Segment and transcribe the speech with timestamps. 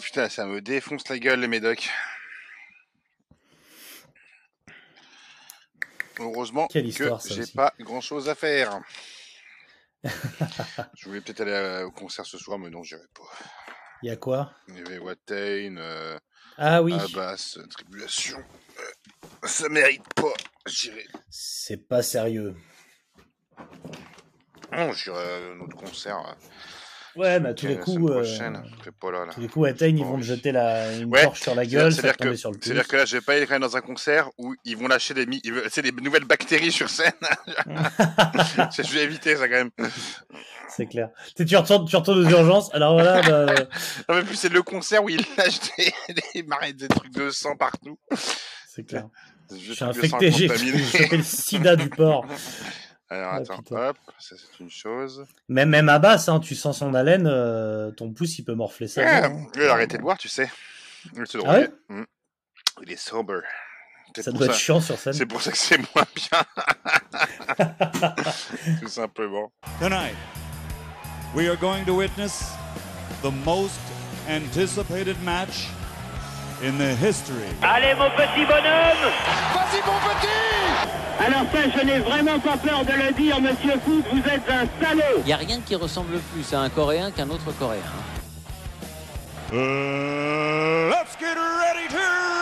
[0.00, 1.88] Putain, ça me défonce la gueule, les médocs.
[6.18, 8.78] Heureusement que j'ai pas grand chose à faire.
[10.04, 13.30] je voulais peut-être aller euh, au concert ce soir, mais non, j'irai pas.
[14.02, 14.52] Il y a quoi?
[14.68, 16.18] Il y avait Watain, euh,
[16.58, 18.38] Ah oui, Abbas, euh, Tribulation.
[18.78, 20.32] Euh, ça mérite pas.
[20.66, 21.06] J'irai.
[21.30, 22.54] c'est pas sérieux.
[24.72, 26.18] Non, j'irai à un autre concert.
[26.18, 26.34] euh,
[27.16, 28.22] Ouais, mais à tous les coups, euh,
[29.00, 29.32] pas là, là.
[29.32, 30.22] tous les coups, ils vont envie.
[30.22, 32.66] jeter la, une Ouais, torche sur la gueule, ça tomber que, sur le pouce.
[32.66, 34.86] c'est-à-dire que là, je vais pas aller quand même dans un concert où ils vont
[34.86, 35.26] lâcher des,
[35.70, 37.12] c'est des nouvelles bactéries sur scène.
[37.66, 39.70] je vais éviter ça quand même.
[40.68, 41.10] C'est clair.
[41.36, 42.72] Tu tu retournes, tu retournes aux urgences.
[42.74, 43.54] Alors voilà, bah,
[44.08, 45.92] Non, mais plus c'est le concert où ils lâchent des,
[46.72, 47.98] des, trucs de sang partout.
[48.68, 49.08] c'est clair.
[49.52, 52.24] Je suis infecté, j'ai le sida du porc.
[53.12, 55.26] Alors Ah, attends, hop, ça c'est une chose.
[55.48, 58.86] Même, même à basse, hein, tu sens son haleine, euh, ton pouce, il peut morfler
[58.86, 59.02] ça.
[59.04, 59.46] Ah, hein.
[59.56, 60.48] il a arrêté de boire, tu sais.
[61.16, 61.68] Il se Ah ouais.
[61.88, 62.04] Mm.
[62.82, 63.40] Il est sober.
[64.14, 65.12] C'est Ça pour doit être chiant sur scène.
[65.12, 66.40] C'est pour ça que c'est moins bien.
[68.80, 69.52] Tout simplement.
[69.80, 70.16] Tonight,
[71.34, 72.52] we are going to witness
[73.22, 73.78] the most
[74.28, 75.66] anticipated match
[76.62, 79.10] in the history Allez mon petit bonhomme
[79.54, 80.49] Vas-y mon petit
[81.20, 84.66] Alors ça, je n'ai vraiment pas peur de le dire, monsieur Foot, vous êtes un
[84.82, 87.82] salaud Il n'y a rien qui ressemble plus à un Coréen qu'un autre Coréen.
[89.52, 92.39] Uh, let's get ready to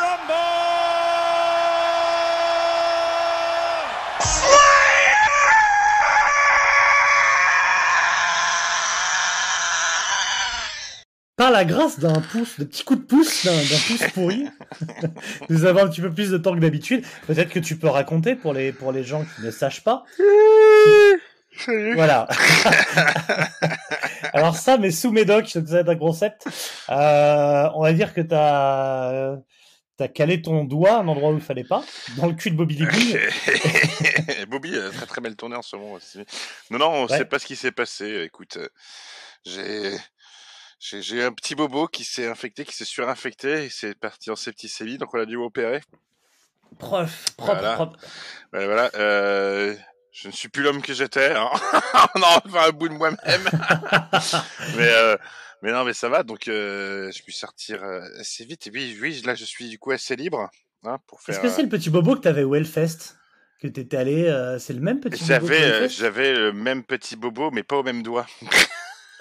[11.48, 14.44] Par la grâce d'un pouce, de petits coups de pouce, d'un pouce pourri,
[15.48, 17.06] nous avons un petit peu plus de temps que d'habitude.
[17.26, 20.04] Peut-être que tu peux raconter pour les, pour les gens qui ne sachent pas.
[21.56, 21.94] Salut.
[21.94, 22.28] Voilà.
[24.34, 26.46] Alors ça, mais sous médoc, ça va être un concept.
[26.90, 29.36] Euh, on va dire que t'as
[30.00, 31.82] as calé ton doigt à un endroit où il fallait pas,
[32.18, 33.16] dans le cul de Bobby Lee.
[34.50, 36.18] Bobby a très très mal tourné en ce moment aussi.
[36.70, 37.16] Non, non, on Ouais.
[37.16, 38.20] sait pas ce qui s'est passé.
[38.26, 38.68] Écoute, euh,
[39.46, 39.92] j'ai
[40.80, 44.98] j'ai un petit bobo qui s'est infecté, qui s'est surinfecté, et c'est parti en septicémie,
[44.98, 45.80] donc on a dû opérer.
[46.78, 47.74] Propre, propre, Voilà.
[47.74, 47.98] propre.
[48.52, 48.90] Voilà, voilà.
[48.94, 49.74] Euh,
[50.12, 51.32] je ne suis plus l'homme que j'étais.
[51.34, 51.48] Hein.
[52.14, 53.18] on a enfin un bout de moi-même.
[54.76, 55.16] mais euh,
[55.62, 56.22] mais non, mais ça va.
[56.22, 58.66] Donc euh, je puis sortir euh, assez vite.
[58.66, 60.48] Et oui, oui, là je suis du coup assez libre
[60.84, 61.34] hein, pour faire.
[61.34, 63.16] Est-ce que c'est le petit bobo que t'avais au Hellfest
[63.60, 67.50] Que t'étais allé, euh, c'est le même petit bobo euh, j'avais le même petit bobo,
[67.50, 68.26] mais pas au même doigt.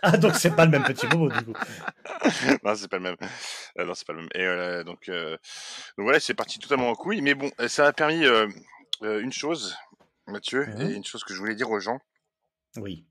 [0.04, 1.54] Ah, donc c'est pas le même petit bobo, du coup.
[2.64, 3.16] non, c'est pas le même.
[3.80, 4.30] Euh, non, c'est pas le même.
[4.36, 5.32] Et euh, donc, euh,
[5.98, 7.22] donc voilà, c'est parti totalement en couille.
[7.22, 8.48] Mais bon, ça a permis euh,
[9.02, 9.76] une chose,
[10.28, 10.82] Mathieu, Mhm.
[10.90, 12.00] et une chose que je voulais dire aux gens,
[12.78, 13.06] Oui.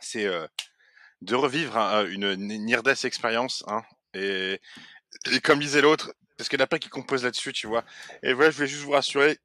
[0.00, 0.28] c'est
[1.22, 3.64] de revivre hein, une near-death expérience.
[3.68, 3.82] Hein,
[4.14, 4.60] et,
[5.30, 7.84] et comme disait l'autre, parce qu'il n'y en a pas qui composent là-dessus, tu vois.
[8.22, 9.38] Et voilà, je voulais juste vous rassurer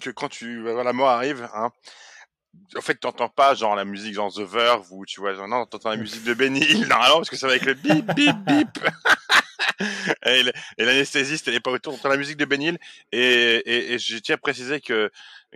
[0.00, 1.70] que quand tu la mort arrive, hein,
[2.76, 5.66] en fait, t'entends pas genre la musique genre The Verve ou tu vois, genre, non,
[5.66, 8.36] t'entends la musique de Benny Hill normalement parce que ça va avec le bip bip
[8.46, 8.78] bip.
[10.26, 12.78] et l'anesthésiste, elle est pas autour, t'entends la musique de Benny Hill
[13.12, 15.10] et, et, et je tiens à préciser que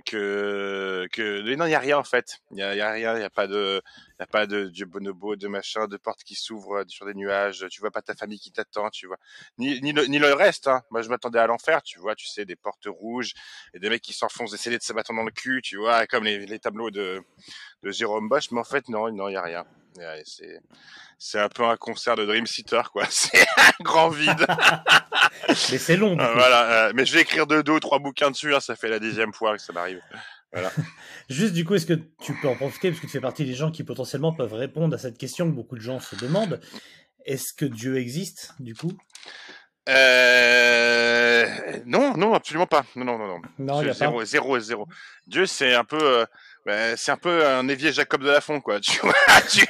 [0.05, 3.17] que que non, il y a rien en fait, il y a, y a rien,
[3.17, 3.81] il y a pas de
[4.19, 7.15] y a pas de Dieu bonobo, de machin, de portes qui s'ouvrent euh, sur des
[7.15, 9.19] nuages, tu vois pas ta famille qui t'attend, tu vois.
[9.59, 10.83] Ni, ni, le, ni le reste, hein.
[10.91, 13.33] Moi, je m'attendais à l'enfer, tu vois, tu sais, des portes rouges
[13.73, 16.07] et des mecs qui s'enfoncent des scellés de se bâton dans le cul, tu vois,
[16.07, 17.23] comme les, les tableaux de,
[17.83, 18.51] de Jérôme Bosch.
[18.51, 19.65] Mais en fait, non, non, il y a rien.
[20.25, 20.61] C'est,
[21.19, 23.05] c'est un peu un concert de Dream Theater, quoi.
[23.11, 24.45] C'est un grand vide.
[25.71, 26.87] Mais c'est long, Euh, voilà.
[26.89, 28.59] euh, mais je vais écrire deux, deux ou trois bouquins dessus, hein.
[28.61, 29.84] Ça fait la dixième fois que ça m'arrive.
[31.29, 33.55] Juste, du coup, est-ce que tu peux en profiter, parce que tu fais partie des
[33.55, 36.61] gens qui potentiellement peuvent répondre à cette question que beaucoup de gens se demandent.
[37.25, 38.93] Est-ce que Dieu existe, du coup?
[39.89, 41.47] Euh,
[41.87, 42.85] non, non, absolument pas.
[42.97, 43.41] Non, non, non, non.
[43.59, 43.93] Non, a pas.
[43.93, 44.87] zéro, zéro, zéro.
[45.27, 46.25] Dieu, c'est un peu, euh,
[46.65, 48.81] bah, c'est un peu un évier Jacob de la Fond, quoi.
[48.81, 49.13] Tu vois,
[49.51, 49.67] tu,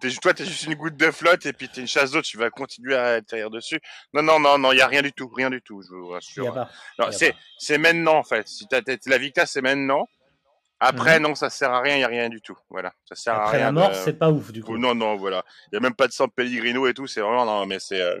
[0.00, 2.36] t'es, toi, t'es juste une goutte de flotte et puis t'es une chasse d'eau, tu
[2.38, 3.80] vas continuer à atterrir dessus.
[4.12, 6.08] Non, non, non, non, il y a rien du tout, rien du tout, je vous
[6.08, 6.66] rassure.
[7.10, 8.46] c'est, c'est maintenant, en fait.
[8.48, 10.08] Si t'as, la t'as, c'est maintenant.
[10.80, 11.22] Après, Mhm.
[11.26, 12.56] non, ça sert à rien, il y a rien du tout.
[12.70, 12.92] Voilà.
[13.08, 13.66] Ça sert à Après rien.
[13.66, 14.78] la mort, de- c'est pas ouf, du coup.
[14.78, 15.44] Non, non, voilà.
[15.72, 18.00] Il y a même pas de sang Pellegrino et tout, c'est vraiment, non, mais c'est,
[18.00, 18.20] euh,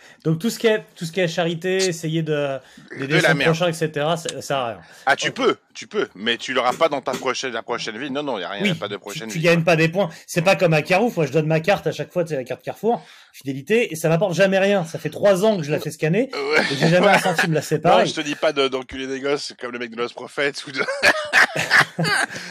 [0.23, 2.57] Donc tout ce qui est, tout ce qui est charité, essayer de
[2.91, 4.77] d'aider De la son prochain, etc., ça, sert à rien.
[5.05, 8.11] Ah, tu peux, tu peux, mais tu l'auras pas dans ta prochaine, la prochaine vie.
[8.11, 9.43] Non, non, il y a rien, y a pas de tu, prochaine tu vie.
[9.45, 10.09] gagnes pas des points.
[10.27, 10.81] C'est pas comme à.
[10.91, 13.03] Moi, je donne ma carte à chaque fois, c'est la carte Carrefour,
[13.33, 14.83] fidélité, et ça m'apporte jamais rien.
[14.85, 16.61] Ça fait trois ans que je la fais scanner, Ouais.
[16.71, 17.53] et j'ai jamais un centime.
[17.53, 18.07] Là, c'est Non, pareil.
[18.07, 20.71] je te dis pas de- d'enculer des gosses comme le mec de Lost Prophets ou
[20.71, 20.81] de...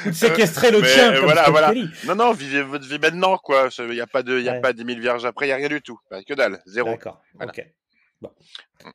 [0.07, 1.73] Ou de séquestrer le mais, tien, euh, comme voilà.
[2.07, 3.69] Non, non, vivez votre vie maintenant, quoi.
[3.79, 4.61] Il n'y a pas de, il y a Ouais.
[4.61, 5.99] pas 10 000 vierges après, il n'y a rien du tout.
[6.29, 6.91] Que dalle, zéro.
[6.91, 7.53] D'accord, Voilà.
[7.57, 7.65] ok.
[8.23, 8.31] Bon.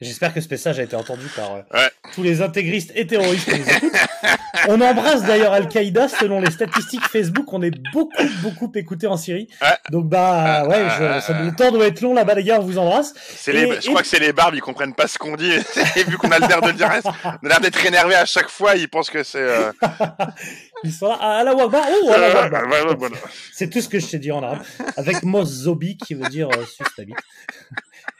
[0.01, 1.89] J'espère que ce message a été entendu par euh, Ouais.
[2.13, 3.92] tous les intégristes et terroristes qui nous écoutent.
[4.68, 6.07] On embrasse d'ailleurs Al-Qaïda.
[6.07, 8.12] Selon les statistiques Facebook, on est beaucoup,
[8.42, 9.47] beaucoup écouté en Syrie.
[9.62, 9.68] Ouais.
[9.92, 11.44] Donc, bah, Ah, ouais, je- ah, ça- ah.
[11.44, 12.59] le temps doit être long là-bas, les gars.
[12.59, 13.13] On vous embrasse.
[13.18, 15.36] C'est Et- les, je et- crois que c'est les barbes, ils comprennent pas ce qu'on
[15.36, 15.51] dit.
[15.97, 16.89] Et vu qu'on a l'air de dire,
[17.25, 19.38] on a l'air d'être énervé à chaque fois, ils pensent que c'est.
[19.39, 19.71] Euh...
[20.83, 21.18] Ils sont là.
[21.19, 21.83] Ah, Allah Akbar.
[22.03, 23.07] Oh.
[23.53, 24.63] C'est tout ce que je t'ai dit en arabe.
[24.97, 27.15] Avec Mozobi qui veut dire euh, suce ta bite.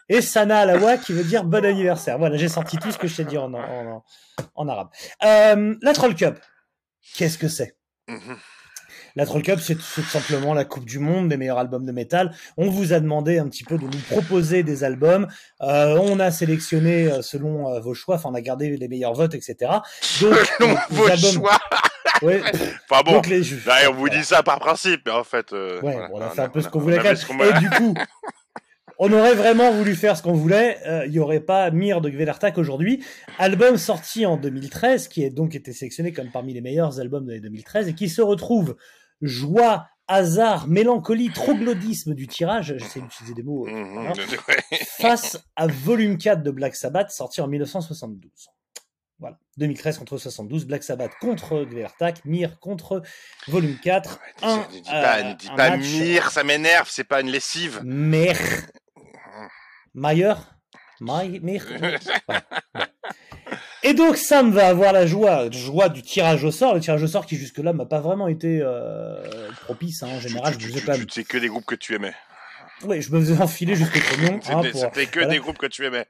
[0.10, 2.18] Et Sana Alawa qui veut dire bon anniversaire.
[2.18, 4.04] Voilà, j'ai sorti tout ce que je t'ai dit en, en, en,
[4.56, 4.90] en arabe.
[5.24, 6.38] Euh, la Troll Cup,
[7.16, 7.76] qu'est-ce que c'est?
[8.08, 8.38] Mhm.
[9.18, 12.36] La Troll Cup, c'est tout simplement la Coupe du Monde des meilleurs albums de métal.
[12.58, 15.28] On vous a demandé un petit peu de nous proposer des albums.
[15.62, 18.16] Euh, on a sélectionné euh, selon euh, vos choix.
[18.16, 19.56] Enfin, on a gardé les meilleurs votes, etc.
[20.22, 21.58] Donc, Selon vos albums- choix.
[22.22, 22.42] Ouais,
[22.90, 25.54] Enfin bon, donc les là, on vous dit ça par principe, mais en fait.
[25.54, 27.56] Euh, Ouais, voilà, on a fait un peu ce qu'on on voulait quand même.
[27.56, 27.94] Et du coup,
[29.00, 30.78] on aurait vraiment voulu faire ce qu'on voulait.
[30.88, 33.04] euh, Il y aurait pas Mir de Gvelertak aujourd'hui.
[33.40, 37.30] Album sorti en 2013, qui a donc été sélectionné comme parmi les meilleurs albums de
[37.32, 38.76] l'année 2013 et qui se retrouve
[39.22, 42.76] joie, hasard, mélancolie, troglodyisme du tirage.
[42.78, 43.68] J'essaie d'utiliser des mots.
[43.68, 44.78] euh, voilà, ouais.
[45.00, 48.32] face à Volume 4 de Black Sabbath, sorti en 1972.
[49.18, 49.38] Voilà.
[49.58, 53.02] 2013 contre 72, Black Sabbath contre Gvelertak, Mir contre
[53.48, 54.20] Volume 4.
[54.44, 57.22] Ne Un, dis pas, euh, ne dis un pas match- mire, ça m'énerve, c'est pas
[57.22, 57.80] une lessive.
[57.86, 58.38] Mer.
[59.96, 60.34] Mayer.
[61.02, 61.22] Bon.
[63.84, 67.08] Et donc Sam va avoir la joie, joie du tirage au sort, le tirage au
[67.08, 69.22] sort qui jusque-là m'a pas vraiment été euh,
[69.66, 70.02] propice.
[70.04, 70.08] hein.
[70.08, 71.08] En général, tu, je tu, faisais tu, quand tu- même.
[71.12, 72.14] c'est que des groupes que tu aimais.
[72.84, 74.40] Ouais, je me faisais enfiler jusqu'au trognon.
[74.50, 75.34] hein, C'était pour- c'était que voilà.
[75.34, 76.06] des groupes que tu aimais.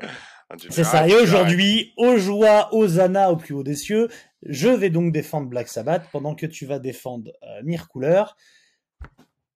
[0.49, 1.07] Ah, C'est ça.
[1.07, 4.07] Et aujourd'hui, aux joies, aux anas, au plus haut des cieux,
[4.43, 8.37] je vais donc défendre Black Sabbath pendant que tu vas défendre euh, Mir Couleur.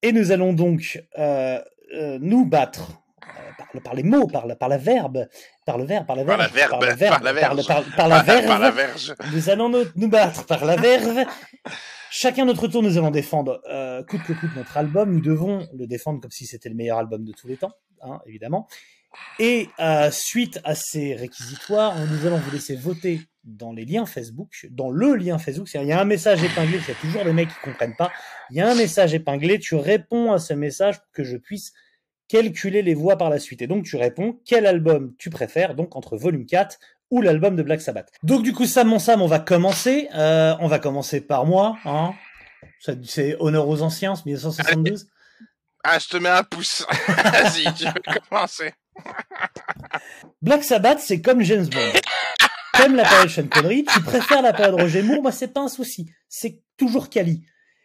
[0.01, 1.59] Et nous allons donc euh,
[1.95, 2.91] euh, nous battre
[3.59, 5.27] par, le- par les mots, par, la- par la verbe,
[5.65, 7.63] par le verbe, par la verbe, la par par verbe, la
[7.95, 8.21] par, la
[8.71, 9.09] verve.
[9.19, 9.31] La.
[9.33, 11.25] Nous allons nous, nous battre par la verve.
[12.11, 15.11] Chacun notre tour, nous allons défendre euh, coûte que coûte notre album.
[15.13, 17.71] Nous devons le défendre comme si c'était le meilleur album de tous les temps,
[18.01, 18.67] hein, évidemment.
[19.39, 24.67] Et euh, suite à ces réquisitoires, nous allons vous laisser voter dans les liens Facebook,
[24.71, 25.67] dans le lien Facebook.
[25.73, 28.11] Il y a un message épinglé, qu'il y a toujours des mecs qui comprennent pas.
[28.51, 31.73] Il y a un message épinglé, tu réponds à ce message pour que je puisse
[32.29, 33.61] calculer les voix par la suite.
[33.61, 36.77] Et donc tu réponds quel album tu préfères, donc entre volume 4
[37.11, 38.11] ou l'album de Black Sabbath.
[38.23, 40.07] Donc du coup, Sam, mon Sam, on va commencer.
[40.15, 41.77] Euh, on va commencer par moi.
[41.83, 42.13] Hein.
[42.79, 45.07] Ça- C'est honneur aux anciens, c'est 1972.
[45.83, 46.85] Ah, je te mets un pouce.
[47.07, 48.73] Vas-y, tu veux commencer.
[50.41, 51.99] Black Sabbath, c'est comme James Bond.
[52.73, 55.67] T'aimes la période Sean Connery, tu préfères la période Roger Moore, moi c'est pas un
[55.67, 56.09] souci.
[56.29, 57.43] C'est toujours Cali.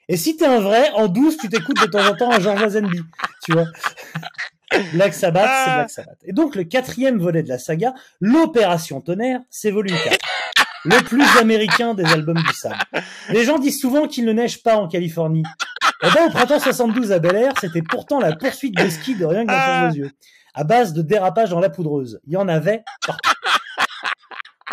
[0.09, 2.61] Et si t'es un vrai, en 12, tu t'écoutes de temps en temps un George
[2.61, 3.01] Lazenby.
[3.45, 3.67] Tu vois
[4.93, 6.19] Black Sabbath, c'est Black Sabbath.
[6.25, 10.19] Et donc le quatrième volet de la saga, l'Opération Tonnerre, c'est volume 4.
[10.87, 12.77] Le plus américain des albums du sable.
[13.31, 15.45] Les gens disent souvent qu'il ne neige pas en Californie.
[16.03, 19.25] Eh ben, au printemps 72 à Bel Air, c'était pourtant la poursuite de ski de
[19.25, 20.11] rien que dans vos yeux.
[20.53, 22.21] À base de dérapage dans la poudreuse.
[22.27, 23.31] Il y en avait partout.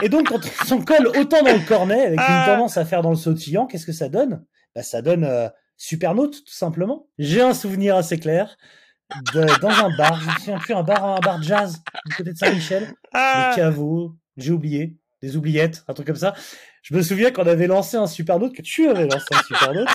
[0.01, 3.01] Et donc, quand on s'en colle autant dans le cornet, avec une tendance à faire
[3.01, 4.43] dans le sautillant, qu'est-ce que ça donne?
[4.75, 7.07] Bah, Ça donne euh, Supernaute, tout simplement.
[7.17, 8.57] J'ai un souvenir assez clair
[9.33, 12.33] de, dans un bar, je me souviens plus, un bar, un bar jazz du côté
[12.33, 16.33] de Saint-Michel, des caveaux, j'ai oublié, des oubliettes, un truc comme ça.
[16.81, 19.89] Je me souviens qu'on avait lancé un Supernaute, que tu avais lancé un Supernaute,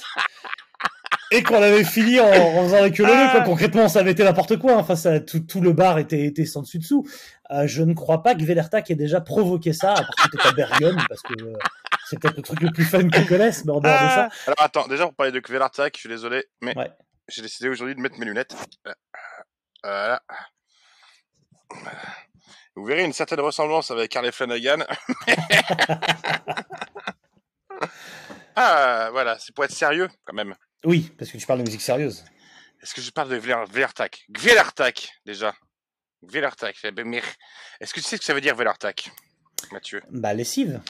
[1.32, 3.40] et qu'on avait fini en, en faisant la queue leu, quoi.
[3.40, 4.76] Concrètement, ça avait été n'importe quoi.
[4.76, 7.04] Enfin, ça, tout, tout le bar était, était sans dessus dessous.
[7.50, 10.52] Euh, je ne crois pas que Velertak ait déjà provoqué ça, à part peut-être à
[10.52, 11.54] Bergen, parce que euh,
[12.08, 14.28] c'est peut-être le truc le plus fun qu'ils connaissent, mais en dehors de ça.
[14.46, 16.90] Alors attends, déjà pour parler de Kvelartak, je suis désolé, mais Ouais.
[17.28, 18.54] j'ai décidé aujourd'hui de mettre mes lunettes.
[18.86, 18.94] Euh,
[19.84, 20.22] Voilà.
[22.76, 24.84] Vous verrez une certaine ressemblance avec Harley Flanagan.
[28.56, 30.54] ah, voilà, c'est pour être sérieux quand même.
[30.84, 32.24] Oui, parce que tu parles de musique sérieuse.
[32.82, 35.54] Est-ce que je parle de Velartak Velartak, déjà.
[36.22, 36.76] Velartak.
[37.04, 37.22] mais
[37.80, 39.10] Est-ce que tu sais ce que ça veut dire Velartak,
[39.72, 40.02] Mathieu?
[40.10, 40.80] Bah, lessive.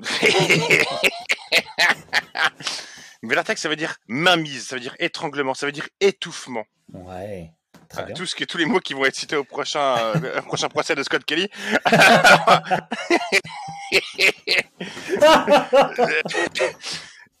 [3.22, 6.64] Velartak, ça veut dire mainmise, ça veut dire étranglement, ça veut dire étouffement.
[6.92, 7.52] Ouais.
[7.88, 8.14] Très bien.
[8.14, 10.68] tout ce qui, tous les mots qui vont être cités au prochain, euh, au prochain
[10.68, 11.48] procès de Scott Kelly.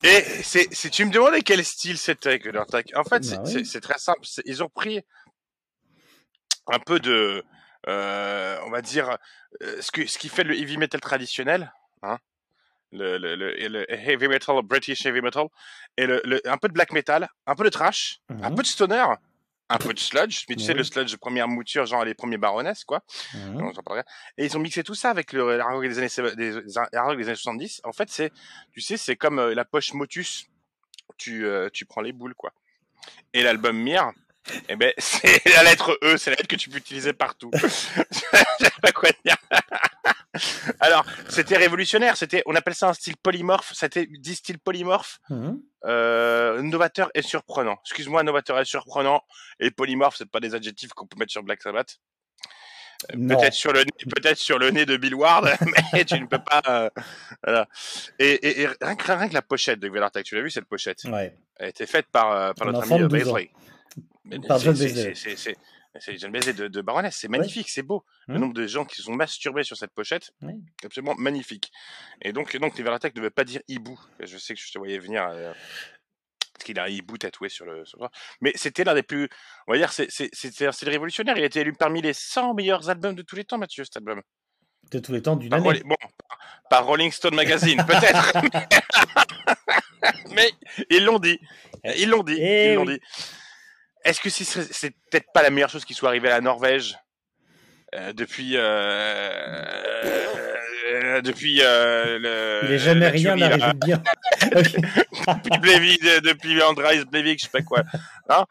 [0.04, 3.44] Et si tu me demandais quel style c'était que leur tac, en fait, c'est, Bah
[3.64, 4.20] c'est- très simple.
[4.44, 5.00] Ils ont pris
[6.66, 7.44] un peu de,
[7.88, 9.16] euh, on va dire,
[9.62, 12.18] euh, ce que ce qui fait le heavy metal traditionnel, hein,
[12.92, 15.46] le, le, le, le heavy metal, British heavy metal,
[15.96, 18.54] et le, le- un peu de black metal, un peu de trash, un Mhm.
[18.56, 19.04] peu de stoner,
[19.68, 22.36] un peu de sludge, mais tu sais, le sludge de première mouture, genre les premiers
[22.36, 23.02] baronnesses, quoi.
[23.34, 23.72] Mhm.
[24.36, 27.34] Et ils ont mixé tout ça avec le hard rock des années, des, des années
[27.34, 27.80] 70.
[27.84, 28.30] En fait, c'est,
[28.72, 30.46] tu sais, c'est comme euh, la poche Motus.
[31.16, 32.52] Tu, euh, tu prends les boules, quoi.
[33.32, 34.10] Et l'album Mir,
[34.68, 37.50] eh ben, c'est la lettre E, c'est la lettre que tu peux utiliser partout.
[37.62, 39.36] Je sais pas quoi dire.
[40.80, 42.16] Alors, c'était révolutionnaire.
[42.16, 43.72] C'était, on appelle ça un style polymorphe.
[43.74, 45.60] C'était dit style polymorphe, Mhm.
[45.84, 47.78] euh, novateur et surprenant.
[47.84, 49.22] Excuse-moi, novateur et surprenant.
[49.60, 51.98] Et polymorphe, c'est pas des adjectifs qu'on peut mettre sur Black Sabbath.
[53.14, 53.28] Euh.
[53.28, 55.50] Peut-être sur le nez, peut-être sur le nez de Bill Ward,
[55.92, 56.62] mais tu ne peux pas.
[56.68, 56.88] euh,
[57.42, 57.68] voilà.
[58.20, 60.66] Et, et, et rien, que, rien que la pochette de Velartak, tu l'as vu cette
[60.66, 61.02] pochette?
[61.04, 61.36] Ouais.
[61.56, 63.32] Elle a été faite par, par notre ami de 12 ans.
[63.34, 63.50] Baisley.
[64.24, 64.74] Mais Par John.
[66.00, 67.16] C'est- John Baisley de, de Baroness.
[67.16, 68.04] C'est magnifique, c'est beau.
[68.28, 68.40] Le Mhm.
[68.40, 70.54] nombre de gens qui se sont masturbés sur cette pochette, Ouais.
[70.84, 71.70] absolument magnifique.
[72.22, 73.98] Et donc, donc les Velartak ne devaient pas dire hibou.
[74.20, 75.26] Je sais que je te voyais venir.
[75.30, 75.52] euh,
[76.54, 78.08] parce qu'il a un hibou tatoué sur le, sur le.
[78.42, 79.28] Mais c'était l'un des plus,
[79.66, 81.36] on va dire, c'est, style révolutionnaire.
[81.38, 83.96] Il a été élu parmi les 100 meilleurs albums de tous les temps, Mathieu, cet
[83.96, 84.20] album.
[84.90, 85.64] De tous les temps d'une année.
[85.64, 85.96] Rolling- bon,
[86.68, 88.32] par Rolling Stone Magazine, peut-être.
[90.34, 90.50] Mais
[90.90, 91.38] ils l'ont dit.
[91.96, 92.36] Ils l'ont dit.
[92.38, 92.98] Eh ils l'ont oui.
[92.98, 93.00] dit.
[94.04, 96.40] Est-ce que ce serait- c'est peut-être pas la meilleure chose qui soit arrivée à la
[96.40, 96.96] Norvège
[97.94, 98.62] euh, depuis euh,
[100.92, 103.72] euh, depuis euh, le Il est jamais rien tuerie, là.
[103.74, 104.02] bien.
[104.42, 107.82] Depuis Breivik, euh, depuis Andreas Breivik, je sais pas quoi.
[108.28, 108.44] Hein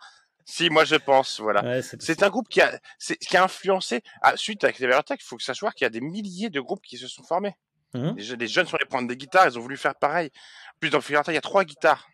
[0.45, 1.63] si, moi je pense, voilà.
[1.63, 4.01] Ouais, c'est C'est un groupe qui a, c'est- qui a influencé.
[4.21, 6.59] Ah, suite avec les Attack, il faut que savoir qu'il y a des milliers de
[6.61, 7.55] groupes qui se sont formés.
[7.93, 8.15] Mhm.
[8.17, 10.29] Les, je- les jeunes sont allés prendre des guitares, ils ont voulu faire pareil.
[10.33, 12.07] En Plus dans le Attack, il y a trois guitares.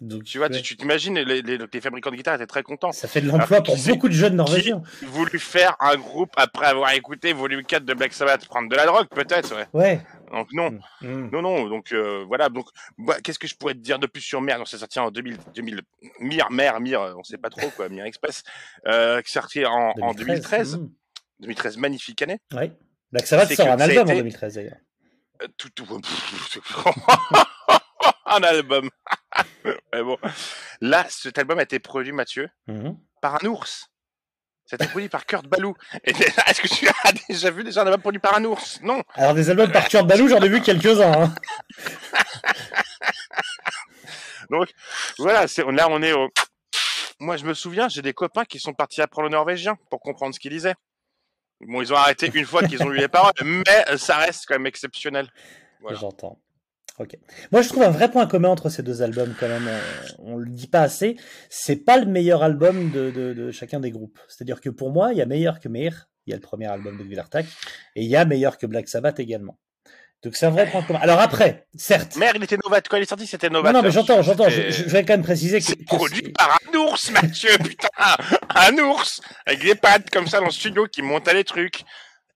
[0.00, 0.62] Donc, Tu vois, ouais.
[0.62, 2.92] tu t'imagines, les, les, les fabricants de guitares étaient très contents.
[2.92, 4.80] Ça fait de l'emploi pour beaucoup de jeunes norvégiens.
[5.02, 8.68] Ils ont voulu faire un groupe après avoir écouté volume 4 de Black Sabbath, prendre
[8.68, 9.66] de la drogue peut-être, ouais.
[9.72, 10.00] Ouais.
[10.32, 10.78] Donc non.
[11.02, 11.30] Mhm.
[11.32, 12.48] Non, non, donc euh, voilà.
[12.48, 12.66] Donc,
[12.98, 15.10] bah, qu'est-ce que je pourrais te dire de plus sur Mer Donc, c'est sorti en
[15.10, 15.80] 2000, 2000
[16.20, 18.42] Mir, Mer, Mir, euh, on sait pas trop quoi, Mir Express,
[18.86, 20.76] euh, sorti en, en 2013.
[20.76, 20.90] Mhm.
[21.40, 22.38] 2013, magnifique année.
[22.54, 22.72] Ouais.
[23.10, 24.76] Black Sabbath C'est sort un album en été- 2013 d'ailleurs.
[25.42, 25.86] Euh, tout, tout,
[28.30, 28.90] un album.
[29.92, 30.18] Mais bon,
[30.80, 32.96] là, cet album a été produit, Mathieu, Mhm.
[33.20, 33.90] par un ours.
[34.66, 35.74] C'était produit par Kurt Balou.
[36.04, 38.80] Est-ce que tu as déjà vu déjà un album produit par un ours?
[38.82, 39.02] Non.
[39.14, 41.22] Alors des albums par Kurt Balou, j'en ai vu quelques-uns.
[41.22, 41.34] hein.
[44.50, 44.68] Donc
[45.18, 46.28] voilà, c'est là on est au.
[47.20, 50.34] Moi, je me souviens, j'ai des copains qui sont partis apprendre le norvégien pour comprendre
[50.34, 50.74] ce qu'ils disaient.
[51.60, 53.64] Bon, ils ont arrêté une fois qu'ils ont lu les paroles, mais
[53.96, 55.28] ça reste quand même exceptionnel.
[55.80, 55.98] Voilà.
[55.98, 56.38] J'entends.
[56.98, 57.16] Ok.
[57.52, 59.68] Moi, je trouve un vrai point commun entre ces deux albums quand même.
[60.18, 61.16] On, on le dit pas assez.
[61.48, 64.18] C'est pas le meilleur album de, de, de chacun des groupes.
[64.28, 66.08] C'est-à-dire que pour moi, il y a meilleur que Meir.
[66.26, 67.46] Il y a le premier album de Gvillartak.
[67.94, 69.58] Et il y a meilleur que Black Sabbath également.
[70.22, 70.98] Donc c'est un vrai point commun.
[71.00, 72.16] Alors après, certes.
[72.16, 72.90] Merde, il était novateur.
[72.90, 73.80] Quand il est sorti, c'était novateur.
[73.80, 74.48] non, mais j'entends, j'entends.
[74.48, 77.88] Je, je vais quand même préciser que, C'est produit par un ours, Mathieu, putain
[78.56, 81.84] Un ours Avec des pattes comme ça dans le studio qui montent à les trucs.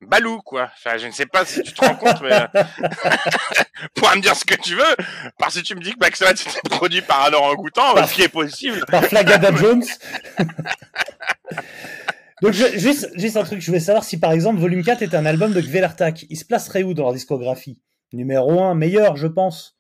[0.06, 0.70] Balou, quoi.
[0.76, 2.32] Enfin, je ne sais pas si tu te rends compte, mais...
[2.32, 2.46] euh,
[3.94, 4.96] Pourras me dire ce que tu veux,
[5.38, 8.28] parce que tu me dis que Sabbath c'était produit par un orang-outan, ce qui est
[8.28, 8.84] possible.
[8.86, 9.82] par Flagada Jones.
[12.42, 15.14] Donc je- juste, juste un truc, je voulais savoir si par exemple Volume 4 est
[15.14, 16.24] un album de Gvelartak.
[16.28, 17.80] Il se placerait où dans leur discographie?
[18.12, 19.76] Numéro 1, meilleur, je pense.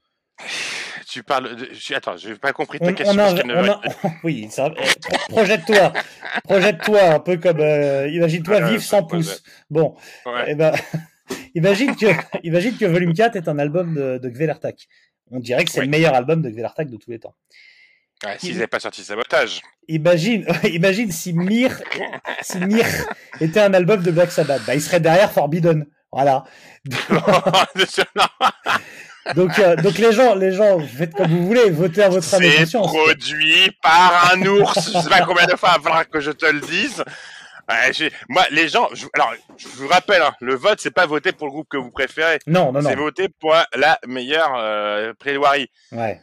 [1.12, 1.68] Tu parles de...
[1.72, 3.20] je- Attends, j'ai pas compris ta On, question.
[3.22, 3.80] on a, a-
[4.24, 4.84] oui, ça, pro-
[5.28, 5.92] projette-toi,
[6.44, 9.42] projette-toi un peu comme, euh, imagine-toi vivre sans pouce.
[9.68, 10.44] Bon, Ouais.
[10.48, 10.72] eh ben,
[11.54, 12.06] imagine que,
[12.44, 14.86] imagine que Volume 4 est un album de, de Gvelartak.
[15.30, 15.86] On dirait que c'est Oui.
[15.86, 17.34] le meilleur album de Gvelartak de tous les temps.
[18.24, 19.60] Ouais, S'ils n'avaient pas sorti sabotage.
[19.88, 21.78] Imagine, imagine si Mir,
[22.40, 22.86] si Mir
[23.40, 25.84] était un album de Black Sabbath, bah, il serait derrière Forbidden.
[26.10, 26.44] Voilà.
[29.36, 32.42] Donc, euh, donc les gens, les gens, faites comme vous voulez, votez à votre âme
[32.42, 34.74] C'est produit par un ours.
[34.92, 37.04] Je sais pas combien de fois il que je te le dise.
[37.68, 41.32] Ouais, moi, les gens, je, alors, je vous rappelle, hein, le vote, c'est pas voter
[41.32, 42.40] pour le groupe que vous préférez.
[42.46, 43.02] Non, non, C'est non.
[43.02, 45.70] voter pour la meilleure euh, plaidoirie.
[45.92, 46.20] Ouais.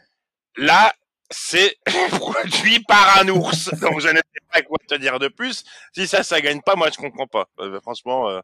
[0.58, 0.92] Là,
[1.30, 1.76] c'est
[2.10, 3.70] produit par un ours.
[3.80, 5.64] Donc, je ne sais pas quoi te dire de plus.
[5.94, 7.46] Si ça, ça gagne pas, moi, je comprends pas.
[7.60, 8.40] Euh, franchement, euh,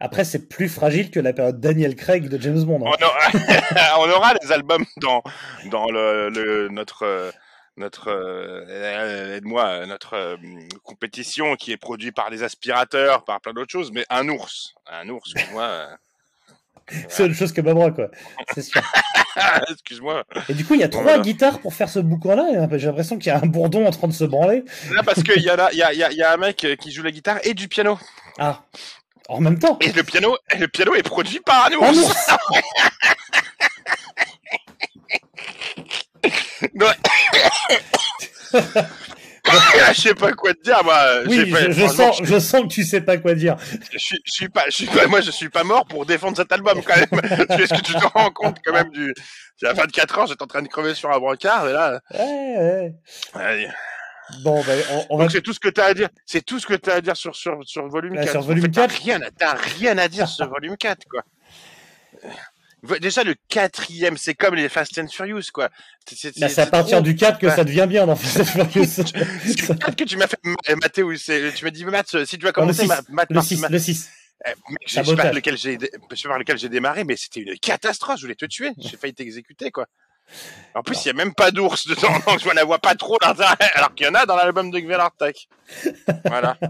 [0.00, 2.80] Après, c'est plus fragile que la période Daniel Craig de James Bond.
[2.86, 2.96] hein.
[3.00, 5.22] on, aura, on aura des albums dans
[5.70, 7.30] dans le, le notre
[7.76, 10.36] notre euh, aide-moi notre euh,
[10.82, 15.08] compétition qui est produit par des aspirateurs, par plein d'autres choses, mais un ours, un
[15.08, 15.86] ours, excuse-moi, euh,
[17.08, 18.08] C'est autre chose que Babra, quoi.
[18.54, 18.82] C'est sûr.
[19.70, 20.24] excuse-moi.
[20.48, 21.22] Et du coup, il y a trois Voilà.
[21.22, 22.48] guitares pour faire ce boucan-là.
[22.50, 24.64] et J'ai l'impression qu'il y a un bourdon en train de se branler.
[24.92, 26.90] Là, parce qu'il y a là, y a, y, a, y a un mec qui
[26.90, 27.98] joue la guitare et du piano,
[28.38, 28.62] Ah.
[29.32, 29.78] En même temps.
[29.80, 32.14] et le piano, le piano est produit par un Un ours.
[39.94, 40.98] je sais pas quoi te dire, moi.
[41.26, 43.56] Oui, pas- je, sens, je sens que tu sais pas quoi dire.
[43.92, 46.36] je, suis, je suis pas, je suis pas, moi, je suis pas mort pour défendre
[46.36, 47.08] cet album quand même.
[47.60, 49.14] Est-ce que tu te rends compte quand même du,
[49.64, 52.94] a 24 heures, j'étais en train de crever sur un brancard, et là, Ouais, ouais.
[53.36, 53.68] ouais.
[54.42, 55.24] Bon, ben, on, on va.
[55.24, 56.08] donc c'est tout ce que t'as à dire.
[56.26, 58.30] C'est tout ce que t'as à dire sur sur sur volume Ouais, 4.
[58.30, 59.02] sur En volume fait, t'as 4.
[59.02, 59.20] rien,
[59.78, 61.22] rien à dire sur volume 4, quoi.
[63.00, 65.68] Déjà le quatrième, c'est comme les Fast and Furious, quoi.
[66.10, 67.04] C'est- Bah, à partir trop.
[67.04, 67.54] du 4 que Ouais.
[67.54, 68.86] ça devient bien dans Fast and Furious.
[68.86, 72.38] C'est le 4 que tu m'as fait ma- mater c'est, tu m'as dit Matt, si
[72.38, 74.08] tu vas commencer 6, ma, Matt le par- 6, ma- le 6.
[74.46, 75.76] Eh, mec, je sais pas par lequel j'ai,
[76.10, 78.16] je sais par lequel j'ai démarré, mais c'était une catastrophe.
[78.16, 78.70] Je voulais te tuer.
[78.78, 79.86] J'ai failli t'exécuter, quoi.
[80.74, 83.18] En plus, il y a même pas d'ours dedans, donc je n'en vois pas trop
[83.20, 85.48] l'intérêt, alors qu'il y en a dans l'album de Gvelartak.
[86.26, 86.56] Voilà.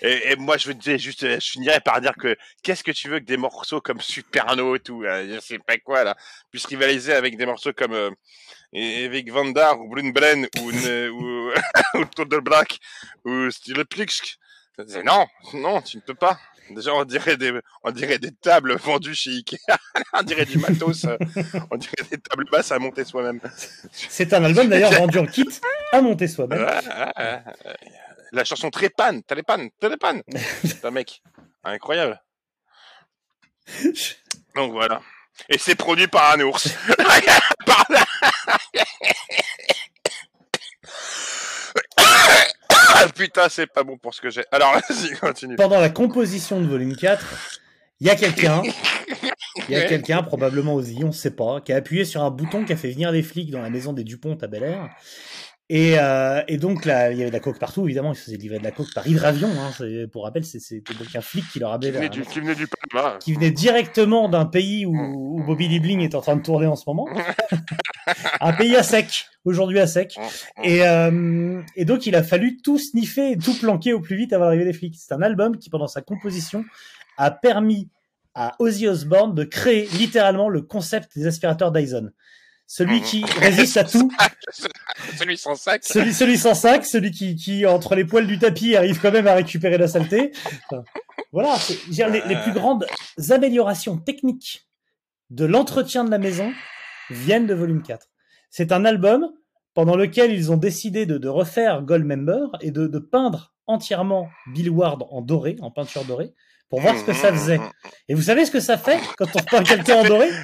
[0.00, 3.18] Et, et moi, je juste, euh, je finirais par dire que qu'est-ce que tu veux
[3.18, 6.16] que des morceaux comme Superno, tout, euh, je sais pas quoi là,
[6.52, 8.10] puissent rivaliser avec des morceaux comme euh,
[8.72, 11.52] Evic Vandar ou Brunbren ou ne- ou
[11.94, 12.78] ou Black
[13.24, 13.50] ou.
[14.86, 16.38] C'est- Non, non, tu ne peux pas.
[16.70, 19.56] Déjà, on dirait des, on dirait des tables vendues chez Ikea.
[20.12, 21.04] on dirait du matos.
[21.04, 21.16] euh,
[21.70, 23.40] on dirait des tables basses à monter soi-même.
[23.92, 25.48] C'est un album d'ailleurs vendu en kit
[25.92, 26.66] à monter soi-même.
[28.32, 30.20] La chanson Trépan, Télépan, Télépan.
[30.62, 31.22] Putain, mec,
[31.64, 32.20] incroyable.
[34.54, 35.00] Donc voilà.
[35.48, 36.68] Et c'est produit par un ours.
[37.64, 38.04] Par là.
[43.00, 44.44] Ah, Putain, c'est pas bon pour ce que j'ai.
[44.50, 45.56] Alors, vas-y, continue.
[45.56, 47.24] Pendant la composition de volume 4,
[48.00, 48.62] il y a quelqu'un,
[49.68, 52.64] il y a quelqu'un, probablement Ozzy, on sait pas, qui a appuyé sur un bouton
[52.64, 54.88] qui a fait venir les flics dans la maison des Dupont à Bel Air.
[55.70, 58.22] Et, euh, et donc là, il y avait de la coke partout, évidemment, ils se
[58.24, 59.50] faisaient livrer de la coke par hydravion.
[59.50, 62.40] Hein, pour rappel, c'est- c'était donc un flic qui leur Qui avait venait du, qui
[62.40, 63.18] venait du Panama.
[63.18, 66.66] qui venait directement d'un pays où, où Bobby Lee Bling est en train de tourner
[66.66, 67.06] en ce moment.
[68.40, 70.16] un pays à sec, aujourd'hui à sec.
[70.64, 74.32] Et, euh, et donc, il a fallu tout sniffer et tout planquer au plus vite
[74.32, 74.96] avant l'arrivée des flics.
[74.98, 76.64] C'est un album qui, pendant sa composition,
[77.18, 77.90] a permis
[78.34, 82.10] à Ozzy Osbourne de créer littéralement le concept des aspirateurs Dyson.
[82.70, 84.12] Celui qui résiste à tout,
[85.18, 85.82] Celui sans sac.
[85.84, 89.26] celui, celui sans sac, celui qui, qui, entre les poils du tapis, arrive quand même
[89.26, 90.32] à récupérer la saleté.
[90.70, 90.84] Enfin,
[91.32, 91.56] voilà,
[91.88, 92.86] dire, les, les plus grandes
[93.30, 94.68] améliorations techniques
[95.30, 96.52] de l'entretien de la maison
[97.08, 98.06] viennent de volume 4.
[98.50, 99.32] C'est un album
[99.72, 104.68] pendant lequel ils ont décidé de, de refaire Goldmember et de, de peindre entièrement Bill
[104.68, 106.34] Ward en doré, en peinture dorée,
[106.70, 107.60] pour voir ce que ça faisait.
[108.08, 110.28] Et vous savez ce que ça fait quand on peint quelqu'un en doré?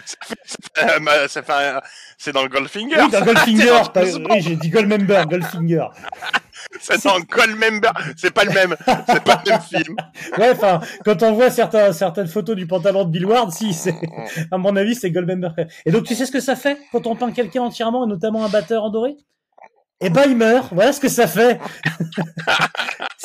[0.82, 1.80] Euh, ça fait un-
[2.18, 2.96] C'est dans le Goldfinger.
[3.00, 3.82] Oui, dans Goldfinger.
[3.94, 5.86] dans oui, j'ai dit Goldmember, Goldfinger.
[6.80, 7.90] C'est dans Goldmember.
[8.16, 8.74] C'est pas le même.
[9.08, 9.96] C'est pas le même film.
[10.36, 13.94] Ouais, enfin, quand on voit certains, certaines photos du pantalon de Bill Ward, si, c'est,
[14.50, 15.50] à mon avis, c'est Goldmember.
[15.86, 18.44] Et donc, tu sais ce que ça fait quand on peint quelqu'un entièrement, et notamment
[18.44, 19.14] un batteur en doré?
[20.00, 20.72] Eh ben, il meurt.
[20.72, 21.60] Voilà ce que ça fait.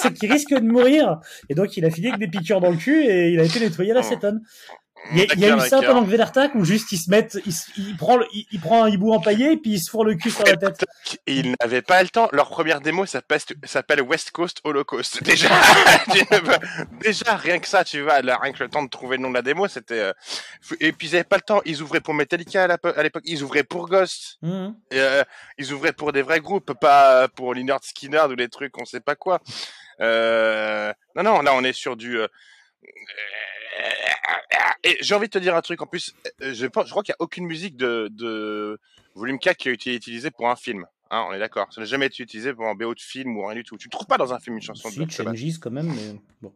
[0.01, 1.19] C'est qu'il risque de mourir.
[1.49, 3.59] Et donc, il a fini avec des piqûres dans le cul et il a été
[3.59, 4.41] nettoyé à l'acétone.
[5.13, 7.09] Il y a, il y a eu ça pendant que Velartak où juste ils se
[7.09, 9.79] mettent, il, se- il prend, le- il, il prend un hibou empaillé et puis il
[9.79, 10.85] se fourre le cul sur la tête.
[11.25, 12.27] Ils n'avaient pas le temps.
[12.33, 15.23] Leur première démo s'appelle s'appelle West Coast Holocaust.
[15.23, 15.47] Déjà,
[17.01, 19.29] déjà rien que ça, tu vois, là, rien que le temps de trouver le nom
[19.29, 19.99] de la démo, c'était.
[19.99, 20.13] euh,
[20.81, 21.61] Et puis ils n'avaient pas le temps.
[21.65, 23.23] Ils ouvraient pour Metallica à l'épo- à l'époque.
[23.25, 24.37] Ils ouvraient pour Ghost.
[24.41, 24.75] Mhm.
[24.91, 25.23] Et, euh,
[25.57, 28.99] ils ouvraient pour des vrais groupes, pas pour Lynyrd Skinner ou des trucs, on sait
[28.99, 29.39] pas quoi.
[30.01, 30.93] Euh...
[31.15, 32.17] Non, non, là on est sur du.
[32.19, 32.27] euh,
[34.83, 36.13] Et j'ai envie de te dire un truc en plus.
[36.41, 38.79] euh, Je, pense, je crois qu'il n'y a aucune musique de, de
[39.15, 40.85] volume 4 qui a été utilisée pour un film.
[41.11, 41.71] Hein, on est d'accord.
[41.73, 43.77] Ça n'a jamais été utilisé pour un BO de film ou rien du tout.
[43.77, 46.19] Tu ne trouves pas dans un film une chanson de Si, Changes quand même, mais
[46.41, 46.53] bon.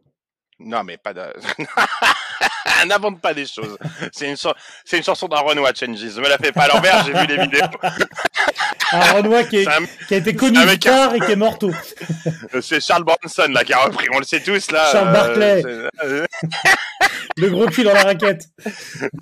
[0.60, 1.22] Non, mais pas de.
[2.86, 3.78] N'invente pas des choses.
[4.12, 6.02] C'est une, chan- c'est une chanson d'un Renoir Changes.
[6.16, 7.66] Me la fais pas à l'envers, j'ai vu les vidéos.
[8.92, 11.36] Un Renoir qui, est- C'est un- qui a été connu mec- tard et qui est
[11.36, 11.72] mort tôt.
[12.60, 14.90] C'est Charles Bronson là qui a repris, on le sait tous là.
[14.92, 15.62] Charles Barclay.
[17.36, 18.46] Le gros cul dans la raquette.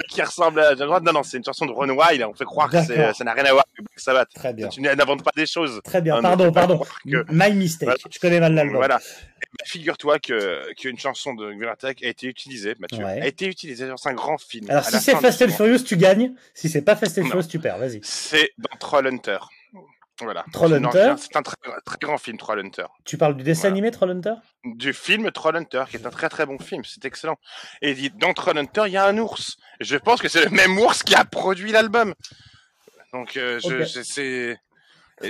[0.09, 0.75] qui ressemble à.
[0.75, 2.11] Non, non, c'est une chanson de Renoir.
[2.29, 4.29] On fait croire que ça n'a rien à voir avec Black Sabbath.
[4.35, 4.68] Très bien.
[4.68, 5.81] Tu n'inventes pas des choses.
[5.85, 6.20] Très bien.
[6.20, 6.79] Pardon, pardon.
[7.05, 7.88] que- My mistake.
[7.88, 8.01] Voilà.
[8.11, 8.77] Je connais mal l'album.
[8.77, 8.98] Voilà.
[8.98, 13.20] Ben, Figure-toi que qu'une chanson de Gvertek a été utilisée, Mathieu, Ouais.
[13.20, 14.70] a été utilisée dans un grand film.
[14.70, 15.48] Alors, si c'est Fast and.
[15.48, 16.33] Furious, tu gagnes.
[16.55, 17.25] Si c'est pas Fast and.
[17.27, 17.79] Furious, tu perds.
[17.79, 18.01] Vas-y.
[18.03, 19.38] C'est dans Trollhunter.
[20.23, 20.45] Voilà.
[20.53, 22.85] Trollhunter C'est un très, très grand film, Trollhunter.
[23.05, 23.73] Tu parles du dessin Voilà.
[23.75, 27.37] animé Trollhunter du film Trollhunter, qui est un très très bon film, c'est excellent.
[27.81, 29.57] Et dans Trollhunter, il y a un ours.
[29.81, 32.15] Je pense que c'est le même ours qui a produit l'album.
[33.13, 33.87] Donc, euh, je, Ok.
[33.87, 34.03] je-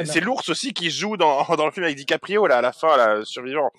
[0.04, 2.96] c'est, l'ours aussi qui joue dans, dans le film avec DiCaprio, là, à la fin,
[2.96, 3.70] là, survivant.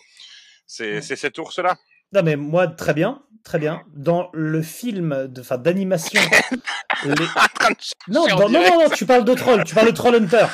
[0.66, 1.76] C'est, c'est cet ours-là.
[2.14, 3.22] Non, mais moi, très bien.
[3.44, 3.84] Très bien.
[3.94, 6.22] Dans le film d'animation
[7.04, 7.14] les-
[8.08, 10.46] Non, non, non, non, tu parles de Troll, tu parles de Troll Hunter.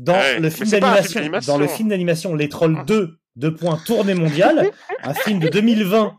[0.00, 3.76] Dans Ouais, le film un d'animation, dans le film d'animation Les Trolls 2, deux points
[3.84, 4.70] tournée mondiale,
[5.02, 6.16] un film de 2020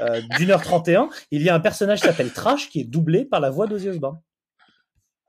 [0.00, 3.26] euh, d'une heure 31, il y a un personnage qui s'appelle Trash qui est doublé
[3.26, 4.18] par la voix d'Ozzy Osbourne.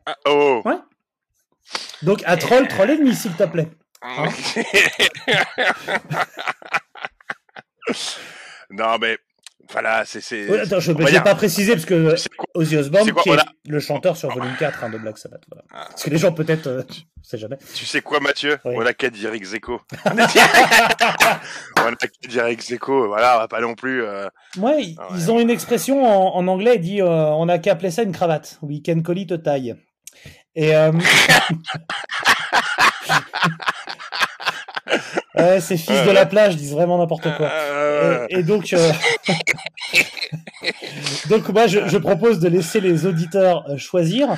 [0.05, 0.61] Ah, oh.
[0.63, 0.77] Ouais.
[2.03, 3.67] Donc à Troll, Troll et demi, s'il te plaît.
[4.01, 4.29] Hein
[8.69, 9.17] non, mais
[9.71, 10.49] voilà, c'est.
[10.49, 12.15] Ouais, attends, je on va n'ai dire- pas précisé parce que
[12.53, 15.41] Ozzy Osbourne, qui est le chanteur sur volume 4 hein, de Black Sabbath.
[15.49, 15.63] Voilà.
[15.73, 15.85] Ah.
[15.89, 16.83] Parce que les gens peut-être, euh,
[17.19, 17.57] on sait jamais.
[17.73, 18.57] Tu sais quoi, Mathieu?
[18.65, 18.75] Oui.
[18.77, 19.53] On a qu'à dire ex
[20.05, 20.27] on a
[21.95, 24.03] qu'à dire ex voilà, on va pas non plus.
[24.03, 25.17] euh, Ouais, ils- Ah ouais.
[25.17, 28.11] ils ont une expression en, en anglais, dit euh, on a qu'à appeler ça une
[28.11, 28.57] cravate.
[28.61, 29.75] We can call it a tie.
[30.55, 30.91] Et euh...
[35.35, 37.47] ouais, ces fils de la plage disent vraiment n'importe quoi.
[37.47, 38.91] euh, Et, et donc, euh,
[41.29, 44.35] donc moi, je, je propose de laisser les auditeurs euh, choisir.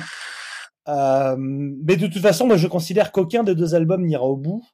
[0.88, 4.64] Euh, mais de toute façon, moi, je considère qu'aucun des deux albums n'ira au bout.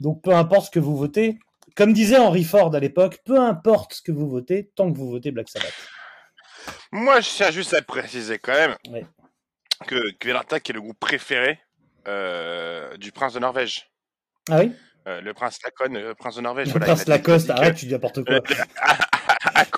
[0.00, 1.38] Donc, peu importe ce que vous votez.
[1.76, 5.08] Comme disait Henry Ford à l'époque, peu importe ce que vous votez, tant que vous
[5.10, 5.72] votez Black Sabbath.
[6.92, 8.74] Moi, je tiens juste à préciser quand même
[9.86, 11.60] que Kvelartak est le groupe préféré
[12.08, 13.90] euh, du prince de Norvège.
[14.50, 14.72] Ah oui?
[15.06, 16.66] Euh, le prince Lacon, le prince de Norvège.
[16.66, 18.40] Le voilà, prince Lacoste, arrête, que- tu dis n'importe quoi.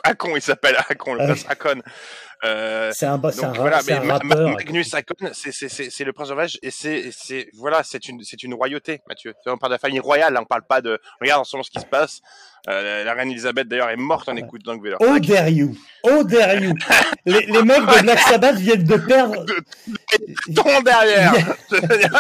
[0.05, 1.83] Akon, il s'appelle Akon, le Ah prince Akon.
[2.42, 4.51] Euh, C'est un, un, donc ra- voilà, mais un rappeur.
[4.57, 9.35] Magnus Akon, c'est le prince Norvège et c'est voilà, c'est une c'est une royauté, Mathieu.
[9.46, 10.99] On parle de la famille royale, là, on parle pas de.
[11.20, 12.20] Regarde en ce moment ce qui se passe.
[12.68, 14.96] Euh, la reine Elisabeth d'ailleurs est morte en écoutant Gveler.
[15.01, 15.75] Oh dare you!
[16.03, 16.75] Oh dare you!
[17.27, 19.44] Les, les mecs de Black Sabbath viennent de perdre.
[20.55, 21.33] Ton derrière.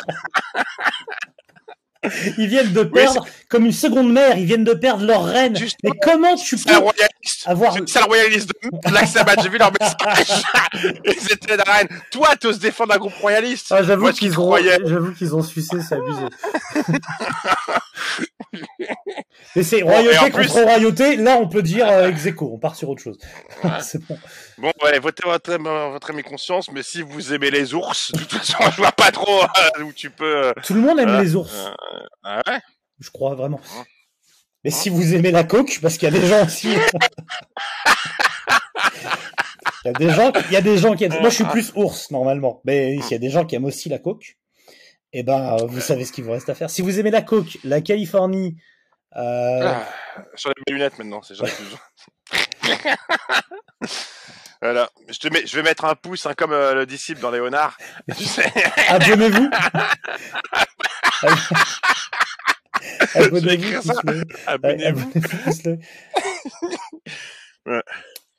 [2.38, 4.38] Ils viennent de perdre comme une seconde mère.
[4.38, 5.54] Ils viennent de perdre leur reine.
[5.54, 7.42] Justement, Mais comment tu C'est un peux royaliste.
[7.46, 9.40] avoir C'est le royaliste de Black Sabbath.
[9.42, 10.42] J'ai vu leur message.
[11.04, 11.88] Ils étaient la reine.
[12.10, 13.66] Toi, tu oses défendre un groupe royaliste.
[13.70, 16.22] Ah, j'avoue qu'ils ont, j'avoue qu'ils ont sucé, c'est abusé.
[19.56, 21.16] Mais c'est et royauté contre plus- royauté.
[21.16, 22.50] Là, on peut dire euh, ex aequo.
[22.54, 23.18] On part sur autre chose.
[23.80, 24.16] c'est bon.
[24.60, 25.56] Bon, ouais, votez votre,
[25.90, 29.10] votre ami conscience, mais si vous aimez les ours, de toute façon, je vois pas
[29.10, 30.48] trop euh, où tu peux.
[30.48, 31.22] euh, Tout le monde aime voilà.
[31.22, 31.54] les ours.
[31.54, 31.70] Euh,
[32.24, 32.60] ah ouais
[32.98, 33.60] Je crois vraiment.
[33.78, 33.84] Hein.
[34.64, 36.74] Mais si vous aimez la coke, parce qu'il y a des gens aussi.
[39.82, 41.18] Il y a des gens, il y a des gens qui aiment.
[41.20, 43.88] Moi, je suis plus ours normalement, mais il y a des gens qui aiment aussi
[43.88, 44.36] la coke.
[45.14, 46.68] Et ben, euh, vous savez ce qu'il vous reste à faire.
[46.68, 48.58] Si vous aimez la coke, la Californie,
[49.16, 49.88] euh, Ah,
[50.36, 51.80] J'enlève mes lunettes maintenant, c'est j'en ai plus besoin.
[54.62, 57.30] Voilà, je, te mets, je vais mettre un pouce, hein, comme euh, le disciple dans
[57.30, 57.78] Léonard.
[58.88, 59.50] Abonnez-vous.
[63.14, 63.82] Abonnez-vous.
[63.82, 64.00] ça.
[64.46, 65.12] abonnez-vous.
[67.66, 67.82] Ouais.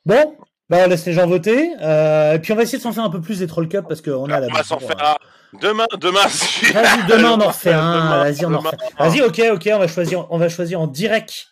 [0.03, 0.36] Bon,
[0.67, 1.73] bah, on laisse les gens voter.
[1.79, 3.86] Euh, et puis on va essayer de s'en faire un peu plus des Troll Cup
[3.88, 4.88] parce qu'on a la On va s'en bourre.
[4.88, 5.15] faire un.
[5.60, 8.23] Demain, demain, Vas-y, demain on en refait un.
[8.23, 8.77] Vas-y, on en refait.
[8.97, 11.47] Vas-y, ok, ok, on va choisir, on va choisir en direct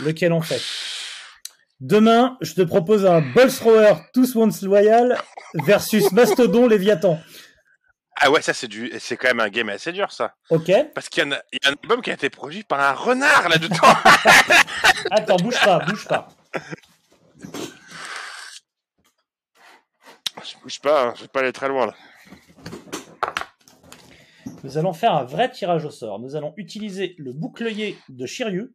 [0.00, 0.62] lequel on fait.
[1.86, 5.18] Demain, je te propose un Ball Thrower Tous Once Loyal
[5.64, 7.18] versus Mastodon Léviathan.
[8.20, 10.70] Ah ouais, ça c'est du, c'est quand même un game assez dur ça, Ok.
[10.94, 12.92] parce qu'il y, a- il y a un album qui a été produit par un
[12.92, 13.74] renard là-dedans.
[15.10, 16.28] Attends, bouge pas, bouge pas.
[20.44, 21.94] je bouge pas, hein, je vais pas aller très loin là.
[24.62, 26.20] Nous allons faire un vrai tirage au sort.
[26.20, 28.72] Nous allons utiliser le bouclier de Shiryu.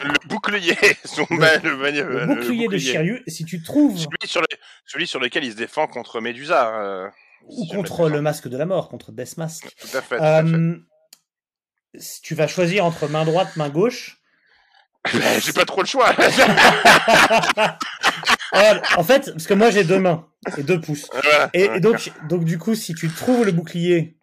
[0.00, 3.22] Le bouclier, son le, mani- Le le bouclier de Shiryu.
[3.26, 4.46] Si tu trouves Celui sur, le-
[4.86, 6.74] celui sur lequel il se défend contre Medusa.
[6.80, 7.08] euh,
[7.46, 10.16] ou si contre le masque de la mort, contre Death Mask, Tout à fait.
[10.18, 10.54] Tout à fait.
[10.54, 10.76] euh,
[12.22, 14.18] tu vas choisir entre main droite, main gauche.
[15.40, 16.14] J'ai pas trop le choix.
[16.16, 17.78] Ah,
[18.96, 20.26] en fait, parce que moi j'ai deux mains
[20.56, 21.08] et deux pouces.
[21.12, 21.50] Voilà.
[21.52, 24.16] Et, et donc, donc du coup, si tu trouves le bouclier,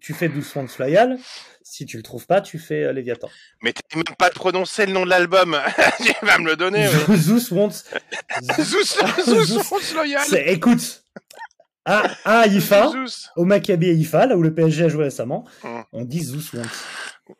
[0.00, 1.18] tu fais 12 Swans Loyal.
[1.62, 3.28] Si tu le trouves pas, tu fais euh, Léviathan.
[3.62, 5.56] Mais t'es même pas de prononcer le nom de l'album.
[6.04, 6.88] tu vas me le donner.
[7.08, 7.16] oui.
[7.16, 7.84] Zeus Wants.
[8.60, 9.94] Zeus, Zeus.
[9.94, 10.24] Loyal.
[10.26, 11.04] C'est- Écoute,
[11.84, 13.30] à, à IFA, Zeus.
[13.36, 15.84] au Maccabi et IFA, là où le PSG a joué récemment, Hum.
[15.92, 17.34] on dit Zeus Wants.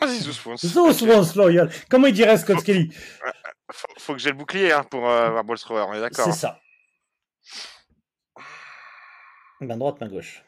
[0.00, 0.66] Vas-y, Zeus, fonce.
[0.66, 1.02] Zeus.
[1.02, 1.70] Wants Loyal.
[1.88, 2.90] Comment il dirait Scott Kelly
[3.72, 6.24] Faut, faut que j'ai le bouclier hein, pour euh, Ball Thrower, on est d'accord.
[6.24, 6.34] C'est hein.
[6.34, 6.60] ça.
[9.60, 10.42] Main droite, main gauche.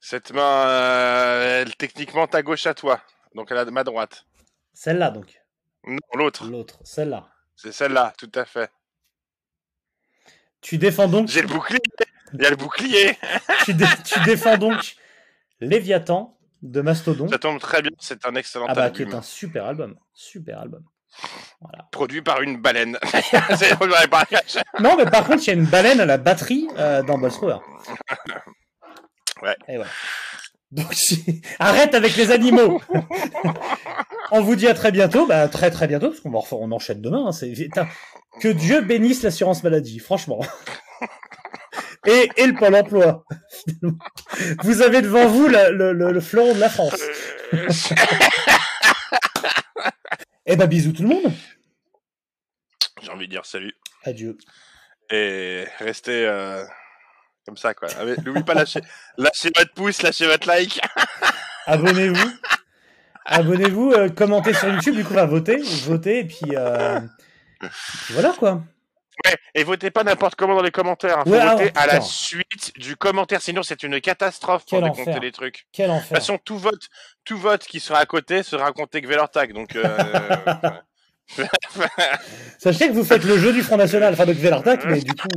[0.00, 3.00] Cette main, euh, elle, techniquement, ta gauche à toi.
[3.34, 4.24] Donc elle a ma droite.
[4.72, 5.40] Celle-là, donc.
[5.84, 6.46] Non, l'autre.
[6.46, 7.28] L'autre, celle-là.
[7.56, 8.70] C'est celle-là, tout à fait.
[10.60, 11.28] Tu défends donc.
[11.28, 11.80] J'ai le bouclier.
[12.34, 13.16] Il y a le bouclier.
[13.64, 14.96] tu, dé- tu défends donc
[15.60, 17.28] Léviathan de Mastodon.
[17.28, 19.14] Ça tombe très bien, c'est un excellent Ah bah, qui album.
[19.14, 19.96] est un super album.
[20.12, 20.84] Super album.
[21.90, 22.98] Produit par une baleine.
[24.80, 27.58] Non, mais par contre, il y a une baleine à la batterie euh, dans Ballsrower.
[29.42, 29.56] Ouais.
[29.68, 29.78] Et.
[30.70, 30.92] Donc,
[31.58, 32.80] arrête avec les animaux.
[34.32, 37.26] on vous dit à très bientôt, bah très très bientôt, parce qu'on on enchaîne demain.
[37.28, 37.88] hein, c'est putain,
[38.40, 40.40] que Dieu bénisse l'assurance maladie, franchement.
[42.06, 43.24] Et, et le Pôle Emploi.
[44.62, 47.00] Vous avez devant vous la- le, le, le fleuron de la France.
[50.46, 51.32] Eh ben bisous tout le monde.
[53.02, 53.74] J'ai envie de dire salut.
[54.04, 54.38] Adieu.
[55.10, 56.64] Et restez euh,
[57.48, 57.88] comme ça, quoi.
[57.98, 58.80] Ah, N'oubliez pas lâcher,
[59.16, 60.78] lâcher votre pouce, lâcher votre like.
[61.66, 62.30] abonnez-vous.
[63.24, 65.56] Abonnez-vous, euh, commentez sur YouTube, du coup, va voter,
[65.86, 67.00] votez, et puis, euh,
[67.60, 68.62] puis voilà quoi.
[69.26, 71.18] Ouais, et votez pas n'importe comment dans les commentaires.
[71.18, 71.22] hein.
[71.26, 75.10] Faut Ouais, voter à la suite du commentaire, sinon c'est une catastrophe pour Quel décompter
[75.10, 75.20] enfer.
[75.22, 75.66] les trucs.
[75.72, 76.08] Quel De enfer.
[76.08, 76.88] toute façon, tout vote,
[77.24, 79.52] tout vote qui sera à côté sera compté que Velertag.
[79.52, 79.98] Donc, euh,
[82.58, 84.32] Sachez que vous faites le jeu du Front National, enfin de
[84.86, 85.28] mais du coup,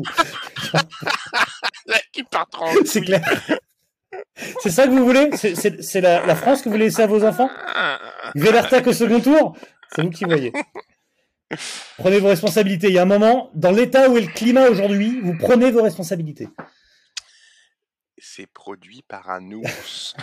[2.12, 3.21] qui en c'est clair.
[4.62, 5.30] C'est ça que vous voulez?
[5.36, 7.49] C'est- la, la France que vous laissez à vos enfants?
[8.36, 9.56] Kvelartak au second tour?
[9.93, 10.51] C'est vous qui voyez.
[11.97, 12.88] Prenez vos responsabilités.
[12.88, 15.84] Il y a un moment, dans l'état où est le climat aujourd'hui, vous prenez vos
[15.84, 16.47] responsabilités.
[18.17, 20.15] C'est produit par un ours.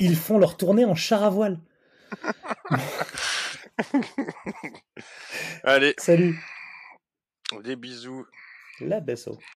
[0.00, 1.58] Ils font leur tournée en char à voile.
[5.64, 6.38] Allez, Salut.
[7.62, 8.26] des bisous.
[8.80, 9.38] La Besso.